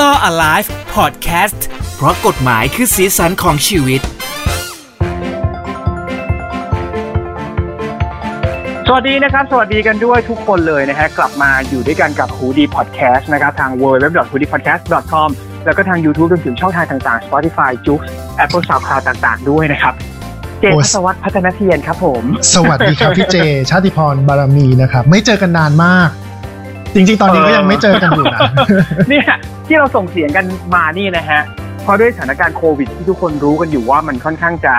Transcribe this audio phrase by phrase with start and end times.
[0.00, 1.60] Law Alive Podcast
[1.96, 4.00] เพราะกฎหมายคือสีสันของชีวิต
[8.86, 14.62] สวัสดีนะครับ สวัสดีกันด้วยทุกคนเลยนะฮะ กลับมาอยู่ด้วยกันกับฮูดีพอดแคสต์นะครับ ทาง w w w h o o d y p o d
[14.66, 14.82] c a s t
[15.12, 15.28] c o m
[15.64, 18.00] แล้วก็ทาง YouTube รวมถึงช่องทางต่างๆ Spotify j o o x
[18.44, 19.94] Apple SoundCloud ต่างๆ ด้วยนะครับ
[20.60, 22.22] เจโอ้พัสวัตพัฒนาเทียนครับผม
[22.54, 23.36] สวัสดีครับพี่เจ
[23.70, 26.10] ชาติพรบารมีนะครับ ไม่เจอกันนานมาก
[26.94, 28.40] จริง ๆ ตอนนี้ก็ยังไม่เจอกันอยู่นะ
[29.08, 29.26] เนี่ย
[29.66, 30.44] ที่เราส่งเสียงกัน
[30.74, 31.40] มานี่นะฮะ
[31.82, 34.74] เพราะด้วยสถานการณ์โควิด ที่ทุกคนรู้กันอยู่ว่ามันค่อนข้างจะ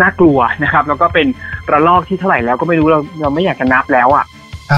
[0.00, 1.26] น่ากลัวนะครับ แล้วก็เป็น
[1.72, 4.24] ระลอกที่เท่าไหร่แล้วก็ไม่รู้เราเราไม่อยากจะนับแล้วอะ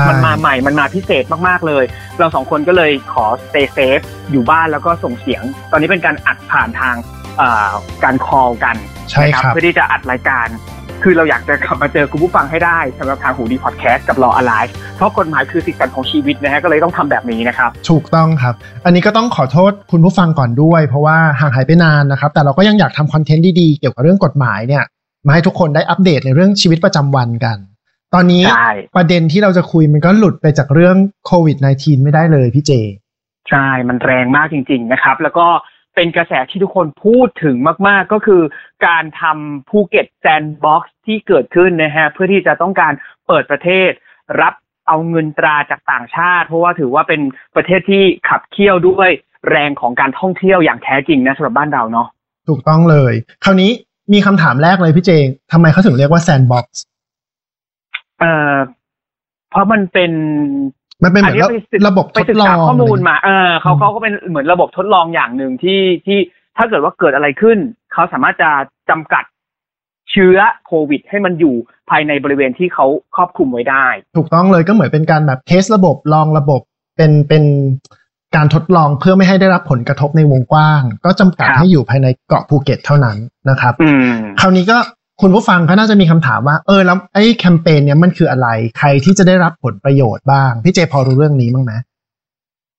[0.08, 1.84] มันมาใหม่มันมาพิเศษมากๆเลย
[2.18, 6.94] เราสองคนก็เลยขอ stay safe อยู่บ้านแล้วก็ส่งเสียง ตอนนี้เป็นการอัดผ่านทาง
[7.36, 7.72] เอ่อ
[8.04, 8.76] การ call กัน
[9.10, 10.46] ใช่นะครับเพื่อที่จะอัดรายการ
[11.02, 24.84] คือเราอยากจะกลับมาเจอคุณผู้ฟังให้ได้สำหรับทางหูดีพอดแคสต์กับรอ alive เพราะกฎหมายคือสิทธิของชีวิตนะฮะก็เลยต้องทำแบบนี้นะครับถูกต้องครับ อันนี้ก็ต้องขอโทษคุณผู้ฟังก่อนด้วย เพราะว่าห่างหายไปนานนะครับ แต่เราก็ยังอยากทำคอนเทนต์ดีๆเกี่ยวกับเรื่องกฎหมายเนี่ย
[25.26, 27.56] มาให้ทุกคนได้อัปเดตในเรื่องชีวิตประจำวันกัน
[28.14, 30.96] ตอนนี้ใช่ประเด็นที่เราจะคุยมันก็หลุดไปจากเรื่อง
[31.26, 32.72] โควิด -19 ไม่ได้เลยพี่เจ
[33.50, 35.46] ใช่ มันแรงมากจริง ๆ นะครับ แล้วก็
[35.98, 37.56] เป็นกระแสที่ทุกคนพูดถึง
[37.88, 38.42] มาก ๆ ก็คือ
[38.86, 42.92] การทำภูเก็ตแซนด์บ็อกซ์ที่เกิดขึ้นนะฮะเพื่อที่จะต้องการ
[43.26, 43.90] เปิดประเทศ
[44.40, 44.54] รับ
[44.88, 47.20] เอาเงินตราจากต่างชาติ เพราะว่าถือว่าเป็น
[47.56, 49.10] ประเทศที่ขับเคี่ยวด้วย
[49.50, 52.08] แรงของการท่องเที่ยวอย่างแท้จริงนะสำหรับบ้านเราเนาะ
[52.48, 53.12] ถูกต้องเลย
[53.44, 53.70] คราวนี้
[54.12, 55.10] มีคำถามแรกเลยพี่เจ
[55.52, 56.82] ทำไมเขาถึงเรียกว่าแซนด์บ็อกซ์
[58.18, 58.56] เอ่อ
[59.50, 60.12] เพราะมันเป็น
[61.02, 66.18] มันเป็นเหมือนอันนี้ไปศึกระบบไปทดศึกลอษางข้อมูลมาเออเขาอืมเขาก็เป็นเหมือนระบบทดลองอย่างหนึ่งที่ที่
[66.56, 67.58] ถ้าเกิดว่าเกิดอะไรขึ้น
[67.92, 68.50] เขาสามารถจะ
[68.90, 69.24] จำกัด
[70.10, 71.54] เชื้อโควิด ให้มันอยู่
[71.90, 76.60] ภายในบริเวณที่เขาครอบคลุมไว้ได้ ถูกต้องเลยก็เหมือนเป็นการแบบเทสระบบลองระบบ
[76.96, 77.44] เป็นเป็น
[78.36, 83.16] การทดลองเพื่อไม่ให้ได้รับผลกระทบในวงกว้าง ก็จำกัดครับให้อยู่ภายในเกาะภูเก็ตเท่านั้น
[83.50, 84.78] นะครับอืมคราวนี้ก็
[85.20, 88.48] คุณผู้ฟังก็น่าจะมีคำถามว่าเออแล้วไอ้แคมเปญเนี้ยมันคืออะไร
[88.78, 91.72] ใครที่จะได้รับผลประโยชน์บ้าง พี่เจพอรู้เรื่องนี้บ้างไหม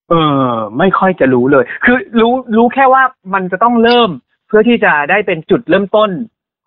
[0.10, 0.14] เอ
[0.46, 4.10] อ ไม่ค่อยจะรู้เลย คือรู้รู้แค่ว่ามันจะต้องเริ่ม
[4.48, 6.10] เพื่อที่จะได้เป็นจุดเริ่มต้น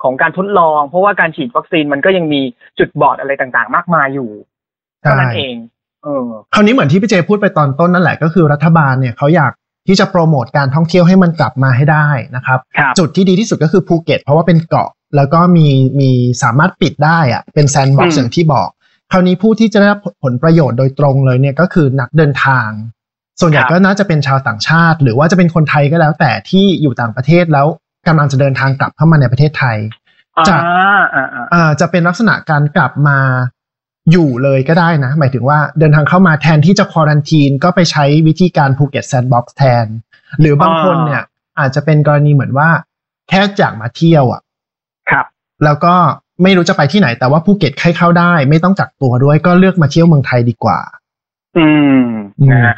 [0.03, 2.41] ของการทดลอง เพราะว่าการฉีดวัคซีนมันก็ยังมี
[2.79, 4.31] จุดบอดอะไรต่างๆ มากมายอยู่
[5.01, 5.55] เท่านั้นเอง
[6.05, 9.53] เออคราวนี้เหมือนที่พี่เจพูดไปตอนต้นนั่นแหละก็คือรัฐบาลเนี่ยเขาอยาก
[9.89, 15.69] ที่จะโปรโมทการท่องเที่ยวให้มันกลับมาให้ได้นะครับครับจุดที่ดีที่สุดก็คือภูเก็ตเพราะว่าเป็นเกาะ แล้วก็มี
[16.01, 16.11] มี
[16.43, 18.69] สามารถปิดได้อะเป็นแซนด์บ็อกอืซ์มอย่างที่บอก
[19.11, 22.69] คราวนี้ผู้ที่จะได้รับผลประโยชน์โดยตรงเลยเนี่ยก็คือนักเดินทาง
[23.41, 27.67] ส่วนใหญ่ก็น่าจะเป็นชาวต่างชาติ หรือว่าจะเป็นคนไทยก็แล้ว แต่ที่อยู่ต่างประเทศแล้ว
[28.09, 29.79] กำลังจะเดินทางกลับเข้ามาในประเทศไทย
[30.39, 33.19] อ่าจะอ่าอ่าอ่าจะเป็นลักษณะการกลับมา
[34.11, 39.87] อยู่เลยก็ได้นะ หมายถึงว่าเดินทางเข้ามาแทนที่จะ quarantine ก็ไปใช้วิธีการภูเก็ตแซนด์บ็อกซ์แทน
[40.41, 41.23] หรือบางคนเนี่ย
[41.59, 42.69] อาจจะเป็นกรณีเหมือนว่า
[43.29, 44.42] แค่อยากมาเที่ยวอะครับ
[45.65, 45.95] แล้วก็
[46.43, 50.79] ไม่รู้จะไปที่ไหนแต่ว่าภูเก็ตใครเข้าได้ ไม่ต้องกักตัวด้วยก็เลือกมาเที่ยวเมืองไทยดีกว่า
[51.57, 51.67] อื
[52.01, 52.07] ม
[52.41, 52.77] อืมนะฮะ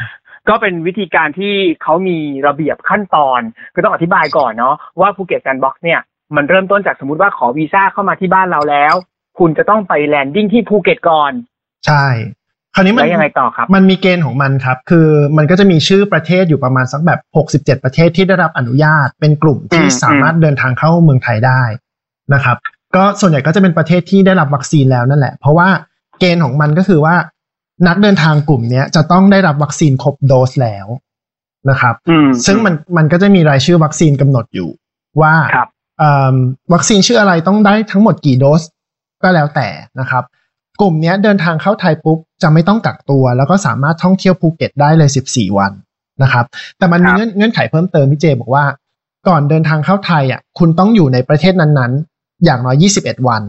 [0.49, 3.41] ก็เป็นวิธีการที่เขามีระเบียบขั้นตอน
[3.75, 6.01] ก็ต้องอธิบายก่อนเนาะว่าภูเก็ตแซนด์บ็อกซ์เนี่ย
[6.37, 8.95] มันเริ่มต้นจากสมมติว่าขอวีซ่าเข้ามาที่บ้านเราแล้ว
[9.39, 11.33] คุณจะต้องไป landing ที่ภูเก็ตก่อน
[11.87, 12.07] ใช่
[12.75, 21.63] คราวนี้มันแล้วยังไงต่อครับ มันมีเกณฑ์ของมันครับ คือมันก็จะมีชื่อประเทศอยู่ประมาณสักแบบ 67 ประเทศที่ได้รับอนุญาตเป็นกลุ่มที่อืมสามารถเดินทางเข้าเมืองไทยได้
[22.35, 22.57] นะครับ
[22.97, 25.69] ก็ส่วนใหญ่ก็จะเป็นประเทศที่ได้รับวัคซีนแล้วนั่นแหละ เพราะว่า
[26.21, 27.15] เกณฑ์ของมันก็คือว่า
[27.87, 30.87] นักเดินทางกลุ่มเนี้ยจะต้องได้รับวัคซีนครบโดสแล้ว
[31.71, 34.71] นะครับอืมซึ่งมันมันก็จะมีรายชื่อวัคซีนกำหนดอยู่
[35.21, 35.69] ว่าครับ
[35.99, 36.37] เอิ่ม
[36.73, 38.63] วัคซีนชื่ออะไรต้องได้ทั้งหมดกี่โดส
[39.23, 39.69] ก็แล้วแต่
[40.01, 40.25] นะครับ
[40.81, 45.73] กลุ่มเนี้ยเดินทางเข้าไทยปุ๊บจะไม่ต้องกักตัว แล้วก็สามารถท่องเที่ยวภูเก็ตได้เลย 14 วัน
[46.23, 46.45] นะครับ
[46.79, 48.65] แต่มันมีครับเงื่อนเงื่อนไขเพิ่มเติมพี่เจบอกว่า
[49.29, 52.14] ก่อนเดินทางเข้าไทยอะคุณต้องอยู่ในประเทศนั้นๆ
[52.45, 53.43] อย่างน้อย21วัน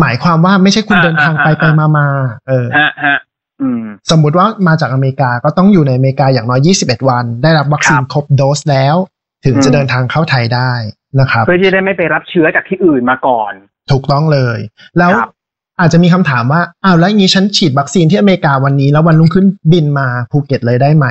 [0.00, 2.08] หมายความว่าไม่ใช่คุณเดินทางไปไปมามา
[2.48, 3.18] เออฮะฮะ
[3.62, 8.96] อืมสมมุติว่ามาจากอเมริกาก็ต้องอยู่ในอเมริกาอย่างน้อย21วัน ได้รับวัคซีนครับครบโดสแล้ว
[9.44, 10.72] ถึงอืมจะเดินทางเข้าไทยได้
[11.20, 13.52] นะครับเพื่อที่จะได้ไม่ไปรับเชื้อจากที่อื่นมาก่อน
[13.90, 14.58] ถูกต้องเลย
[14.98, 15.30] แล้วครับ
[15.80, 21.06] อาจจะมีคำถามว่าอ้าวแล้วอย่างนี้ฉันฉีดวัคซีนที่อเมริกาวันนี้ แล้ววันรุ่งขึ้นบินมาภูเก็ตเลยได้ไหม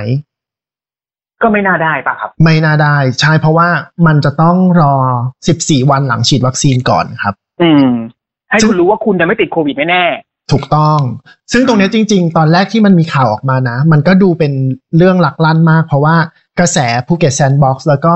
[1.44, 3.70] ก็ไม่น่าได้ป่ะครับ ไม่น่าได้ใช่เพราะว่า
[4.08, 4.96] มันจะต้องรอ
[5.42, 7.88] 14 วันหลังฉีดวัคซีนก่อนครับ อืม
[8.50, 10.06] ซึ่งให้คุณรู้ว่าคุณจะไม่ติดโควิดแน่
[10.52, 11.00] ถูกต้อง
[11.52, 14.54] ซึ่งตรงเนี้ยจริง ๆ ตอนแรกที่มันมีข่าวออกมานะ มันก็ดูเป็น
[14.98, 16.16] เรื่องลักลั่นมาก เพราะว่า
[16.60, 16.78] กระแส
[17.08, 18.16] ภูเก็ตแซนด์บ็อกซ์แล้วก็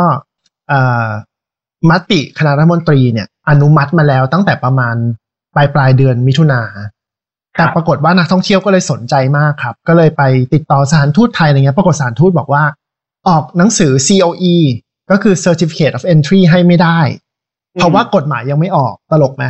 [0.70, 1.10] เอ่อ
[1.90, 4.96] มติคณะรัฐมนตรีเนี่ย อนุมัติมาแล้วตั้งแต่ประมาณ
[5.56, 6.86] ปลายปลายเดือนมิถุนาครับ
[7.58, 10.24] แต่ปรากฏว่านักท่องเที่ยวก็เลยสนใจมากครับ ก็เลยไป
[10.54, 12.64] ติดต่อสถานทูตไทยอะไรเงี้ย ปรากฏสถานทูตบอกว่า
[13.28, 14.56] ออกหนังสือ COE
[15.12, 17.00] ก็คือ Certificate of Entry ให้ไม่ได้
[17.74, 19.46] เพราะว่ากฎหมายยังไม่ออกตลกไหม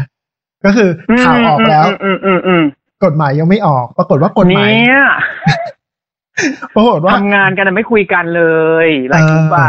[0.65, 0.89] ก็คือ
[1.23, 2.63] ข่าวออกแล้วอืมอืมอืม
[3.05, 5.03] กฎหมายยังไม่ออก ปรากฏว่ากฎหมายเนี่ย
[6.75, 8.43] ปรากฏว่าทำงานกันอะไม่คุยกันเล
[8.85, 9.67] ยหลายทุกว่า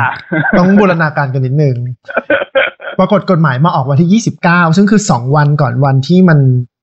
[0.59, 1.77] ต้องบูรณาการกันนิดนึง
[2.99, 6.39] ปรากฏกฎหมายมาออกวันที่29ซึ่งคือ2วันก่อนวันที่มัน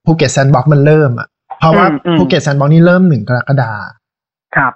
[0.06, 1.28] ภูเก็ตแซนด์บ็อกซ์มันเริ่มอะ
[1.60, 3.72] เพราะว่าอืมอืมภูเก็ตแซนด์บ็อกซ์นี่เริ่มหนึ่งกรกฎา
[4.56, 4.74] ครับ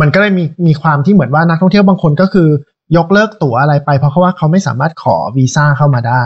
[0.00, 2.48] มันก็เลยมีมีความที่เหมือนว่านักท่องเที่ยวบางคนก็คือ
[2.96, 6.24] ยกเลิกตั๋วอะไรไป เพราะเขาว่าเขาไม่สามารถขอวีซ่าเข้ามาได้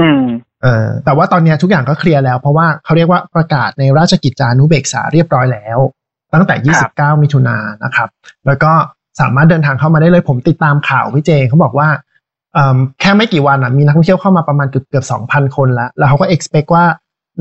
[0.00, 0.22] อืม
[0.62, 5.78] เออแต่ว่าตอนเนี้ยทุกอย่างก็เคลียร์แล้ว เพราะว่าเขาเรียกว่าประกาศในราชกิจจานุเบกษาเรียบร้อยแล้ว
[6.34, 8.08] ตั้งแต่ครับ29 มิถุนายนนะครับ
[8.46, 8.72] แล้วก็
[9.20, 11.88] สามารถเดินทางเข้ามาได้เลยผมติดตามข่าวพี่เจเขาบอกว่า
[12.54, 16.84] เอิ่มแค่ไม่กี่วันอะมีนักท่องเที่ยวเข้ามาประมาณเกือบเกือบ2,000คนแล้ว แล้วเขาก็ expect ว่า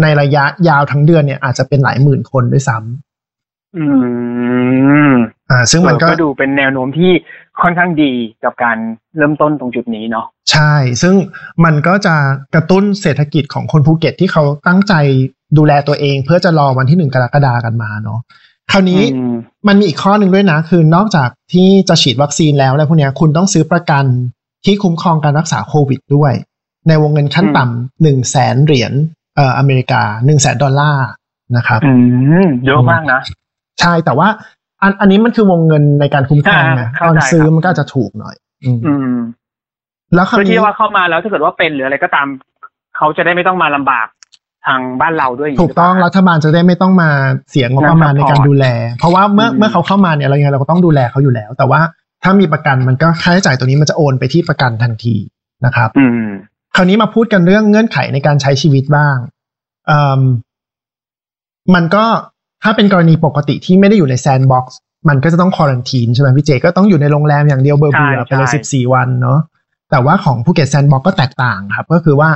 [0.02, 3.11] ในระยะยาวทั้งเดือนเนี่ยอาจจะเป็นหลายหมื่นคนด้วยซ้ำ
[3.78, 3.84] อื
[5.12, 5.14] ม
[5.52, 7.12] อ่า ซึ่งมันก็เออดูเป็นแนวโน้มที่
[7.62, 8.12] ค่อนข้างดี
[8.44, 8.78] กับการ
[9.18, 11.16] เริ่มต้นตรงจุดนี้เนาะใช่ ซึ่ง
[11.66, 12.16] มันก็จะ
[12.56, 14.94] กระตุ้นเศรษฐกิจของคนภูเก็ตที่เขาตั้งใจ
[15.58, 18.20] ดูแลตัวเอง เพื่อจะรอวันที่หนึ่งกรกฎากันมาเนาะ
[18.72, 19.36] คราวนี้อืม
[19.68, 24.06] มันมีอีกข้อหนึ่งด้วยนะ คือนอกจากที่จะฉีดวัคซีนแล้วอะไรพวกเนี้ยคุณต้องซื้อประกัน
[24.66, 26.34] ที่คุ้มครองการรักษาโควิดด้วย
[26.88, 28.94] ในวงเงินขั้นต่ำหนึ่งแสนเหรียญ
[29.36, 31.08] เอ่ออเมริกาหนึ่งแสนดอลลาร์
[31.56, 31.92] นะครับอื
[32.44, 33.20] มเยอะมากนะ
[33.82, 34.28] ใช่แต่ว่า
[34.82, 39.18] อันอันนี้มันคือวงเงินในการคุ้มครองนะอ่าตเข้าอนใจซื้อครับมันก็อาจจะถูกหน่อย อืมอืม
[40.16, 42.28] แล้วคราวเพื่อนี้ที่ว่าเข้ามาแล้วถ้าเกิดว่าเป็นหรืออะไรก็ตาม
[42.98, 44.08] เขาจะได้ไม่ต้องมาลำบาก
[44.66, 47.10] ทางบ้านเราด้วยย่าถูกต้องหรืเปล่ารัฐบาลจะได้ไม่ต้องมา
[47.52, 48.66] เสียงบประมาณนั่ในงซัพพอร์ตการดูแล
[49.00, 51.82] เพราะว่าเมื่ออืมเมื่อเขาเข้ามาเนี่ยเรายังไงเราก็ต้องดูแลเขาอยู่แล้ว แต่ว่า
[52.24, 55.16] ถ้ามีประกันมันก็ค่าใช้จ่ายตัวนี้มันจะโอนไปที่ประกันทันที
[55.66, 56.26] นะครับอืม
[56.76, 59.18] คราวนี้มาพูดกันเรื่องเงื่อนไขในการใช้ชีวิตบ้าง
[59.88, 60.22] เอิ่ม
[61.76, 62.06] มันก็
[62.64, 64.78] ถ้าเป็นกรณีปกติที่ไม่ได้อยู่ในแซนด์บ็อกซ์
[65.10, 69.40] มันก็จะต้อง quarantine ใช่ไหมพี่เจก็ต้องอยู่ในโรงแรมอย่างเดียวเบื๊อเบื่อใช่ไปเลยใช่สิบสี่วันเนาะ
[69.92, 72.30] แต่ว่าของภูเก็ตแซนด์บ็อกซ์ก็แตกต่างครับ ก็คือว่า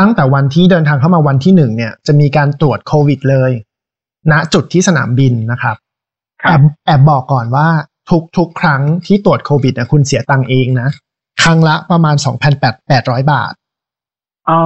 [0.00, 3.52] ตั้งแต่วันที่เดินทางเข้ามาวันที่หนึ่งเนี่ย จะมีการตรวจโควิดเลย
[4.32, 5.76] ณจุดที่สนามบินนะครับ
[6.42, 7.68] ครัแอบบแอบบอกก่อนว่า
[8.10, 10.88] ทุกทุกครั้งที่ตรวจโควิดนะคุณเสียตังค์เองนะ
[11.42, 12.16] ครั้งละประมาณ
[12.72, 13.52] 2,800บาท
[14.48, 14.60] อ๋อ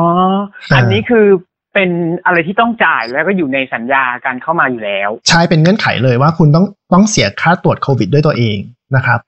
[0.71, 1.27] อ่าอันนี้คือ
[1.75, 1.91] เป็น
[2.25, 8.59] อะไรที่ต้องจ่ายแล้วก็อยู่ในสัญญาการเข้ามาอยู่แล้ว ใช่เป็นเงื่อนไขเลยว่าคุณต้องต้องเสียค่าตรวจโควิดด้วยตัวเอง
[8.97, 9.21] นะครับ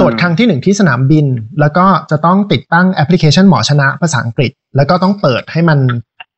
[0.00, 1.26] ตรวจครั้งที่หนึ่งที่สนามบิน
[1.60, 5.78] แล้วก็จะต้องติดตั้งแอปพลิเคชันหมอชนะภาษาอังกฤษ แล้วก็ต้องเปิดให้มัน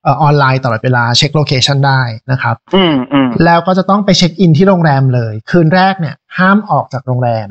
[0.04, 7.48] เออออนไลน์ตลอดเวลาเช็ค location ได้นะครับอืมอืมแล้วก็จะต้องไปเช็คอินที่โรงแรมเลย คืนแรกเนี่ย ห้ามออกจากโรงแรม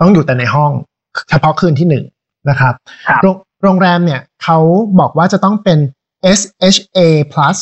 [0.00, 0.72] ต้องอยู่แต่ในห้อง
[1.30, 2.04] เฉพาะคืนที่หนึ่ง
[2.50, 2.74] นะครับ
[3.08, 4.58] ครับโรงโรงแรมเนี่ยเขา
[5.00, 5.78] บอกว่าจะต้องเป็น
[6.38, 6.98] SHA
[7.32, 7.56] plus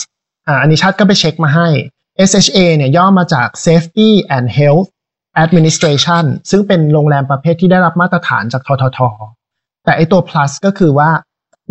[0.47, 1.69] อ่าอันนี้ชัดก็ไปเช็คมาให้
[2.29, 4.89] SHA เนี่ยย่อมาจาก Safety and Health
[5.45, 8.99] Administration ซึ่งเป็นโรงแรมประเภทที่ได้รับมาตรฐานจากททท
[9.85, 11.11] แต่ไอตัว plus ก็คือว่า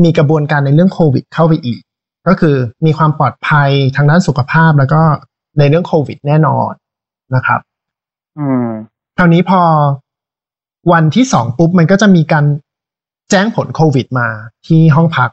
[0.04, 1.82] มีกระบวนการในเรื่องโควิดเข้าไปอีก
[2.28, 2.56] ก็คือ
[2.86, 5.02] มีความปลอดภัยทางด้านสุขภาพแล้วก็
[5.60, 6.72] ในเรื่องโควิดแน่นอน
[7.36, 7.62] นะครับ
[8.40, 8.68] อืม
[9.18, 9.62] คราวนี้พอ
[10.92, 12.46] วันที่สองปุ๊บมันก็จะมีการ
[13.32, 14.28] แจ้งผลโควิดมา
[14.68, 15.30] ที่ห้องพัก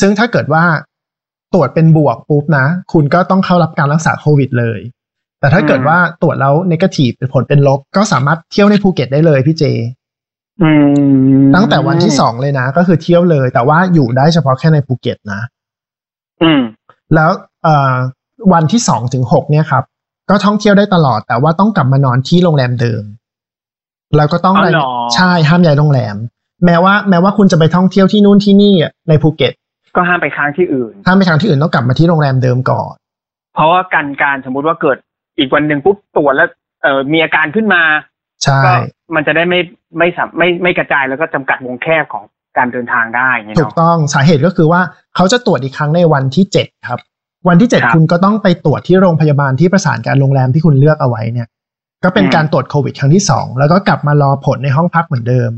[0.00, 0.64] ซึ่งถ้าเกิดว่า
[1.54, 4.80] ตรวจเป็นบวกปุ๊บนะ คุณก็ต้องเข้ารับการรักษาโควิดเลย
[5.40, 9.64] แต่ถ้าเกิดอืมว่าตรวจแล้วนกาทีฟเป็นผลเป็นลบ ก็สามารถเที่ยวในภูเก็ตได้เลยพี่เจ
[10.62, 10.70] อื
[11.38, 15.40] มตั้งแต่วันที่สองเลยนะ ก็คือเที่ยวเลย แต่ว่าอยู่ได้เฉพาะแค่ในภูเก็ตนะ
[16.42, 16.60] อืม
[17.14, 17.30] แล้ว
[17.64, 17.94] เอ่อ
[18.52, 19.84] วันที่สองถึงหกเนี่ยครับ
[20.30, 23.02] ก็ท่องเที่ยวได้ตลอด แต่ว่าต้องกลับมานอนที่โรงแรมเดิม
[24.16, 26.16] แล้วก็ต้องอ๋อรายเหรอใช่ห้ามย้ายโรงแรม
[26.64, 29.52] แม้ว่า แม้ว่าคุณจะไปท่องเที่ยวที่นู่นที่นี่อะในภูเก็ต
[29.96, 32.94] ก็ห้ามไปค้างที่อื่น ห้ามไปทางที่อื่นต้องกลับมาที่โรงแรมเดิมก่อน
[33.54, 34.98] เพราะว่าการการสมมุติว่าเกิด
[35.38, 36.48] อีกวันหนึ่งปุ๊บตรวจแล้ว
[36.82, 37.82] เออมีอาการขึ้นมา
[38.44, 38.72] ใช่ก็
[39.14, 39.60] มันจะได้ไม่
[39.98, 42.24] ไม่สามไม่ไม่กระจายแล้วก็จำกัดวงแคบของ
[42.56, 44.80] การเดินทางได้ไงถูกเนาะต้องสาเหตุก็คือว่า
[45.16, 47.00] เขาจะตรวจอีกครั้งในวันที่เจ็ดครับ
[47.48, 51.48] วันที่เจ็ดครับคุณก็ต้องไปตรวจที่โรงพยาบาลที่ประสานการโรงแรมที่คุณเลือกเอาไว้เนี่ย
[52.04, 55.50] ก็เป็นอืมการตรวจโควิดครั้งที่สองแล้วก็กลับมารอผลในห้องพักเหมือนเดิม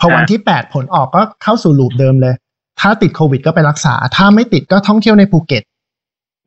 [0.00, 2.34] พอวันอ่าที่แปดผลออกก็เข้าสู่ลูปเดิมเลย
[2.80, 5.62] ถ้าติดโควิดก็ไปรักษา ถ้าไม่ติดก็ท่องเที่ยวในภูเก็ต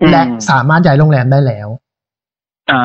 [0.02, 1.68] อืมและสามารถย้ายโรงแรมได้แล้ว
[2.72, 2.84] อ่า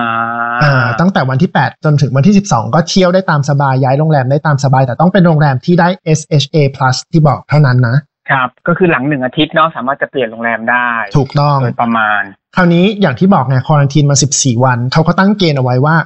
[0.62, 5.88] อ่าตั้งแต่วันที่ 8 จนถึงวันที่ 12 ก็เที่ยวได้ตามสบายย้ายโรงแรมได้ตามสบาย แต่ต้องเป็นโรงแรมที่ได้
[6.18, 7.96] SHA plus ที่บอกเท่านั้นนะ
[8.30, 12.22] ครับ ก็คือหลังหนึ่งอาทิตย์เนาะสามารถจะเปลี่ยนโรงแรมได้ ถูกต้องโดยประมาณ
[12.56, 15.96] คราวนี้อย่างที่บอกไงควอรันทีนมา 14 วัน เขาก็ตั้งเกณฑ์เอาไว้ว่า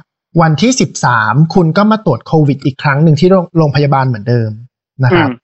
[0.41, 0.71] วันที่
[1.11, 4.51] 13 คุณก็มาตรวจโควิดอีกครั้งหนึ่งที่โรงโรงพยาบาลเหมือนเดิม
[5.03, 5.35] นะครับอืม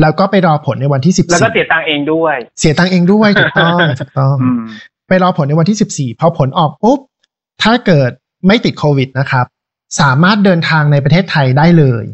[0.00, 4.62] แล้วก็ไปรอผลในวันที่14แล้วก็เสเสียตังค์เองด้วย เสียตังค์เองด้วยถูกต้องถูกต้องอืม
[5.08, 6.98] ไปรอผลในวันที่14พอผลออกปุ๊บ
[7.62, 8.10] ถ้าเกิด
[8.46, 9.46] ไม่ติดโควิดนะครับ
[10.00, 12.04] สามารถเดินทางในประเทศไทยได้เลย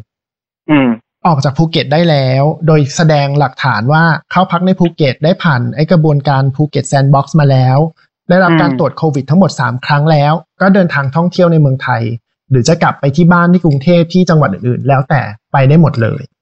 [0.71, 0.89] อืม
[1.27, 7.77] ออกจากภูเก็ตได้แล้ว โดยแสดงหลักฐานว่าเข้าพักในภูเก็ตได้ผ่านไอกระบวนการภูเก็ตแซนด์บ็อกซ์มาแล้ว
[8.29, 12.01] ได้รับการอืมตรวจโควิดทั้งหมด 3 ครั้งแล้ว ก็เดินทางท่องเที่ยวในเมืองไทย
[12.49, 15.21] หรือจะกลับไปที่บ้านที่กรุงเทพที่จังหวัดอื่นๆ แล้วแต่
[15.53, 16.34] ไปได้หมดเลยอืม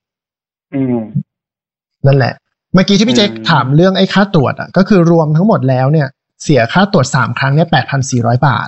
[2.05, 2.33] นั่นแหละ
[2.73, 6.07] เมื่อกี้ที่พี่เจคอืมถามเรื่องไอ้ค่าตรวจอะ ก็คือรวมทั้งหมดแล้วเนี่ย
[6.43, 8.67] เสียค่าตรวจสามครั้งเนี่ยแปดพันสี่ร้อยบาท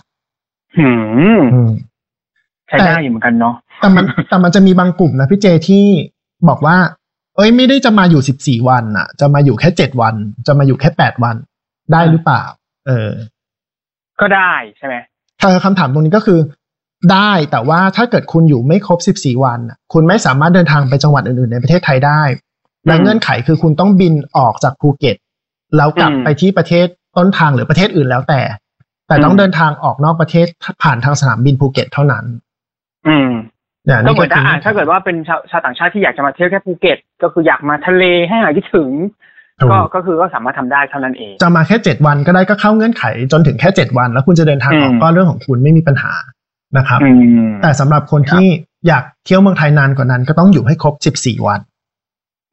[0.78, 0.90] หื
[1.38, 1.72] มอืม
[2.68, 5.86] ใช้ได้อยู่เหมือนกันเนาะแต่มันแต่มันจะมีบางกลุ่มนะพี่เจที่
[6.50, 6.78] บอกว่า
[7.36, 10.16] เอ้ยไม่ได้จะมาอยู่สิบสี่วันอะ จะมาอยู่แค่เจ็ดวัน
[10.48, 11.36] จะมาอยู่แค่แปดวัน
[11.92, 12.44] ได้หรือเปล่า
[12.88, 13.12] เออ
[14.22, 14.96] ก็ได้ใช่ไหม
[15.40, 16.40] ถ้าคำถามตรงนี้ก็คือ
[17.14, 22.22] ได้แต่ว่าถ้าเกิดคุณอยู่ไม่ครบสิบสี่วันน่ะคุณไม่สามารถเดินทางไปจังหวัดอื่นๆ ในประเทศไทยได้
[22.88, 25.18] และเงื่อนไขคือคุณต้องบินออกจากภูเก็ต
[25.78, 28.42] แล้วกลับไปที่ประเทศต้นทางหรือประเทศอื่นแล้วแต่
[29.08, 30.48] แต่ต้องเดินทางออกนอกประเทศ
[30.84, 32.26] ผ่านทางสนามบินภูเก็ตเท่านั้น
[33.08, 33.32] อืม
[33.86, 38.90] เนี่ยก็เหมือนถ้าคือ่าถ้าเกิดว่าเป็นชาวชาวต่างชาติที่อยากจะมาเที่ยวแค่ภูเก็ต ก็คืออยากมาทะเลให้หายคิดถึง
[39.60, 46.14] ถูกก็ก็คือก็สามารถทำได้เท่านั้นเอง จะมาแค่เจ็ดวันก็ได้ก็เข้าเงื่อนไขจนถึงแค่เจ็ดวัน แล้วคุณจะเดินทางออกอืมก็เรื่องของคุณไม่มีปัญหา
[46.78, 47.10] นะครับอื
[47.46, 48.48] มแต่สำหรับคนที่
[48.88, 51.60] อยากเที่ยวเมืองไทยนานกว่านั้น ก็ต้องอยู่ให้ครบสิบสี่วัน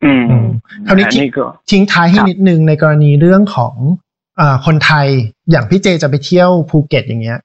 [0.05, 0.47] อืมอืม
[0.87, 3.75] คราวนี้อัที่ก็ทิ้งท้ายให้ครับนิดนึงในกรณีเรื่องของ
[4.41, 5.07] อาคนไทย
[5.51, 7.39] อย่างพี่เจจะไปเที่ยวภูเก็ตอย่างเงี้ย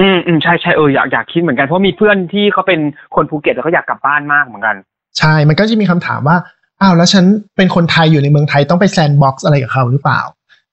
[0.00, 2.80] อืมอืมใช่ใช่เอออยากอยากคิดเหมือนกันเพราะมีเพื่อนที่เขาเป็น
[3.14, 4.76] คนภูเก็ตแล้วเขาอยากกลับบ้านมากเหมือนกัน
[5.18, 6.36] ใช่ มันก็จะมีคำถามว่า
[6.80, 7.24] อ้าวแล้วฉัน
[7.56, 10.20] เป็นคนไทยอยู่ในเมืองไทยต้องไปแซนด์บ็อกซ์อะไรกับเขาหรือเปล่า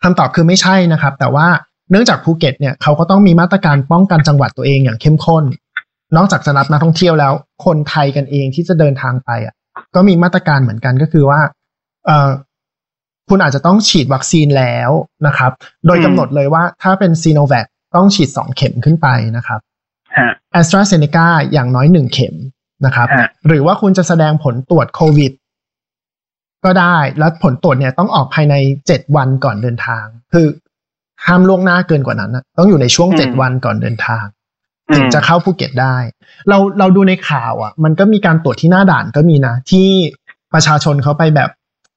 [0.03, 1.47] คำตอบคือไม่ใช่นะครับ แต่ว่า
[1.91, 5.43] เนื่องจากภูเก็ตเนี่ยเขาก็ต้องมีมาตรการป้องกันจังหวัดตัวเองอย่างเข้มข้น
[6.17, 7.33] นอกจากจะรับนักท่องเที่ยวแล้ว
[7.65, 9.53] คนไทยกันเองที่จะเดินทางไปอะ
[9.95, 11.39] ก็มีมาตรการเหมือนกันก็คือว่า
[12.05, 12.29] เอ่อ
[13.29, 14.89] คุณอาจจะต้องฉีดวัคซีนแล้ว
[15.27, 15.51] นะครับ
[15.85, 17.65] โดยกำหนดเลยว่าถ้าเป็นซีโนแวค
[17.95, 19.59] ต้องฉีดสองเข็มขึ้นไปนะครับ
[20.17, 22.35] ฮะแอสตราเซเนกาอย่างน้อยหนึ่งเข็ม
[22.85, 25.31] นะครับฮะหรือว่าคุณจะแสดงผลตรวจโควิด
[26.65, 28.55] ก็ได้ แล้วผลตรวจเนี่ยต้องออกภายใน
[28.87, 30.47] เจ็ดวันก่อนเดินทาง คือ
[31.27, 34.25] ห้ามล่วงหน้าเกินกว่านั้นนะต้องอยู่ในช่วงเจ็ดวันก่อนเดินทาง
[34.95, 35.95] ถึงจะเข้าภูเก็ตได้
[36.49, 39.87] เราเราดูในข่าวอะ มันก็มีการตรวจที่หน้าด่านก็มีนะ ที่
[40.53, 41.49] ประชาชนเขาไปแบบ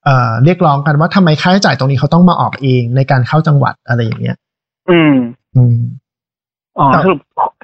[0.04, 4.36] เอ่อเรียกร้องกันว่าทำไมค่าใช้จ่ายตรงนี้เขาต้องมาออกเองในการเข้าจังหวัดอะไรอย่างเงี้ย
[4.90, 5.14] อืม
[5.56, 5.76] อืม
[6.78, 7.18] อ๋อครับสรุป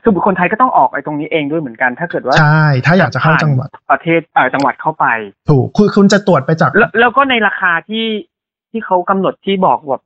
[0.05, 5.07] สรุปคนไทยก็ต้องออกไอ้ตรงนี้เองด้วยเหมือนกัน ถ้าเกิดว่าใช่ ถ้าอยากจะเข้าจังหวัด ประเทศเอ่อจังหวัดเข้าไป
[5.49, 8.07] ถูกคุณคุณจะตรวจไปจากแล้วแล้วก็ในราคาที่
[8.71, 10.03] ที่เขากำหนดที่บอกแบบ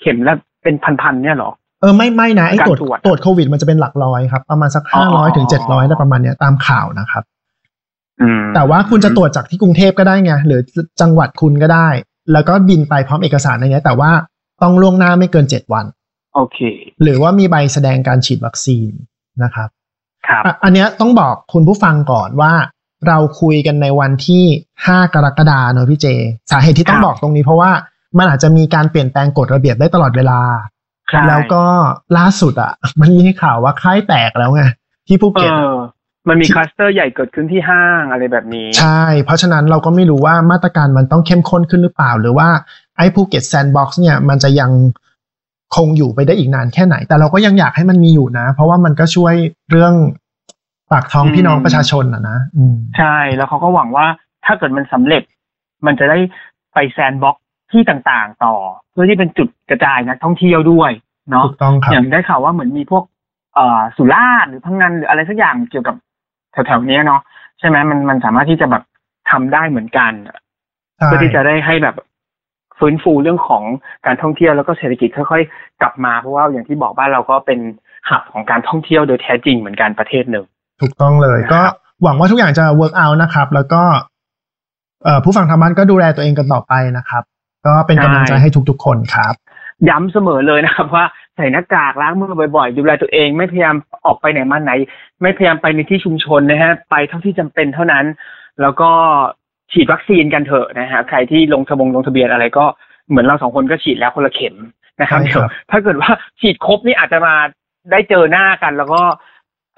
[0.00, 0.34] เข็มละ
[0.68, 7.22] เป็นพันๆเนี่ยเหรอเออไม่ไม่นะไอ้การตรวจตรวจตรวจโควิดมันจะเป็นหลักร้อยครับ ประมาณสักอ๋อห้าอ๋ร้ออยถึงเจ็ดร้อยได้ประมาณเนี้ยตามข่าวนะครับ
[8.22, 10.60] อืมแต่ว่าคุณจะตรวจจากที่กรุงเทพก็ได้ไงหรือ
[11.00, 11.88] จังหวัดคุณก็ได้
[12.32, 14.10] แล้วก็บินไปพร้อมเอกสารอะไรเงี้ยแต่ว่า
[14.62, 15.84] ต้องล่วงหน้าไม่เกินเจ็ดวัน
[16.34, 16.58] โอเค
[17.02, 18.90] หรือว่ามีใบแสดงการฉีดวัคซีน
[19.42, 19.68] นะครับ
[20.28, 22.52] ครับอะอันเนี้ยต้องบอกคุณผู้ฟังก่อนว่า
[23.08, 24.44] เราคุยกันในวันที่
[24.78, 26.06] 5กรกฎาเนอะพี่เจ
[26.50, 27.70] สาเหตุที่ต้องครับบอกตรงนี้เพราะว่า
[28.16, 30.40] มันอาจจะมีการเปลี่ยนแปลงกฎระเบียบได้ตลอดเวลา
[31.08, 31.64] ใช่แล้วก็
[32.18, 34.62] ล่าสุดอะ มันมีข่าวว่าค่ายแตกแล้วไง
[35.06, 35.54] ที่ภูเอเก็ตอ
[36.28, 42.48] มันมีคลัสเตอร์ใหญ่เกิดขึ้นที่ห้างอะไรแบบนี้ ใช่ เพราะฉะนั้นเราก็ไม่รู้ว่ามาตรการมันต้องเข้มข้นขึ้นหรือเปล่า หรือว่า
[42.96, 44.70] ไอ้ภูเก็ตแซนด์บ็อกซ์เนี่ยมันจะยัง
[45.76, 49.34] คงอยู่ไปได้อีกนานแค่ไหน แต่เราก็ยังอยากให้มันมีอยู่นะ เพราะว่ามันก็ช่วย
[49.70, 49.94] เรื่อง
[50.90, 54.06] ปากท้องอืมพี่น้องประชาชนอะนะอืมใช่แล้วเขาก็หวังว่า
[54.44, 55.22] ถ้าเกิดมันสำเร็จ
[55.86, 56.18] มันจะได้
[56.72, 58.54] ไปแซนด์บ็อกซ์ ที่ต่างๆต่อ
[58.92, 60.90] เพื่อที่เป็นจุดกระจายนักท่องเที่ยวด้วย
[61.30, 63.04] เนาะถูกต้องครับอย่างได้ข่าวว่าเหมือนมีพวก
[63.54, 65.96] เอ่อสุราษฎร์หรือพังงานหรืออะไรสักอย่างเกี่ยวกับ
[66.52, 67.20] แถวๆเนี้ยเนาะ
[67.58, 68.82] ใช่ไหมมันมันสามารถที่จะแบบ
[69.30, 70.12] ทำได้เหมือนกัน
[70.96, 71.96] ใช่เพื่อที่จะได้ให้แบบ
[72.78, 73.62] ฟื้นฟูเรื่องของ
[74.06, 77.58] การท่องเที่ยวแล้วก็เศรษฐกิจค่อยๆ กลับมาเพราะว่าอย่างที่บอกบ้านเราก็เป็น
[78.08, 80.44] หับของการท่องเที่ยวโดยแท้จริงเหมือนกันประเทศหนึ่ง
[80.80, 81.62] ถูกต้องเลยนะครับก็
[82.02, 83.82] หวังว่าทุกอย่างจะ work out นะครับ แล้วก็
[85.04, 87.22] เอ่อผู้ฟังทางบ้านก็ดูแลตัวเองกันต่อไปนะครับ
[87.66, 89.34] ก็เป็นกำลังใจให้ทุกๆ คนครับ
[89.88, 91.04] ย้ำเสมอเลยนะครับว่า
[91.36, 94.72] ใส่หน้ากากล้างมือบ่อยๆ ดูแลตัวเองไม่พยายามออกไปไหนมาไหน
[95.22, 98.04] ไม่พยายามไปในที่ชุมชนนะฮะไปเท่าที่จำเป็นเท่านั้น
[98.60, 98.90] แล้วก็
[99.72, 102.64] ฉีดวัคซีนกันเถอะนะฮะใครที่ลงทะบงลงทะเบียนอะไรก็
[103.08, 104.54] เหมือนเราสองคนก็ฉีดแล้วคนละเข็ม
[105.00, 106.10] นะครับใช่เดี๋คยวรับถ้าเกิดว่า
[106.40, 107.34] ฉีดครบนี่อาจจะมา
[107.90, 109.02] ได้เจอหน้ากัน แล้วก็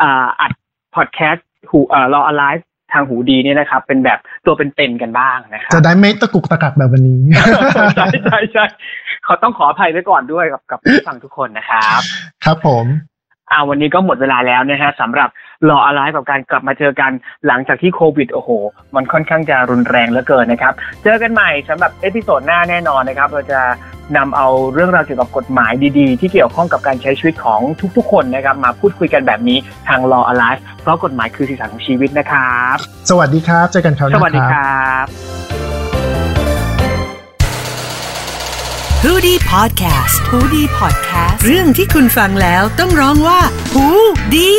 [0.02, 0.52] อ่าอัด
[0.94, 7.22] พอดแคสต์หูเอ่อรออ l i v e ทางหูดีเนี่ยนะครับ เป็นแบบตัวเป็นๆกันบ้างนะครับจะได้ไม่ตะกุกตะกักแบบวันนี้
[7.96, 8.64] ใช่ใช่ใช่
[9.24, 12.00] เขาต้องขออภัยไว้ก่อนด้วยกับกับผู้ฟังทุกคนนะครับ
[12.44, 12.86] ครับผม
[13.50, 15.28] อ่าวันนี้ก็หมดเวลาแล้วนะฮะสำหรับ
[15.68, 17.10] รออะไรกับการกลับมาเจอกัน
[17.46, 18.50] หลังจากที่โควิด โอ้โห
[18.94, 23.60] มันค่อนข้างจะรุนแรงเหลือเกินนะครับ เจอกันใหม่สำหรับ episode หน้าแน่นอนนะครับ เราจะ
[24.16, 27.60] นำเอาเรื่องราวเกี่ยวกับกฎหมายดีๆ ที่เกี่ยวข้องกับการใช้ชีวิตของ
[27.96, 32.76] ทุกๆ คนนะครับ มาพูดคุยกันแบบนี้ทาง Law Alive เพราะกฎหมายคือสีสันของชีวิตนะครับ
[33.10, 35.06] สวัสดีครับ เจอกันคราวหน้าสวัสดีครับครับรับ
[39.04, 43.40] ฮูดี้พอดแคสต์ฮูดี้พอดแคสต์เรื่องที่คุณฟังแล้วต้องร้องว่า
[43.72, 43.86] หู
[44.34, 44.52] ดี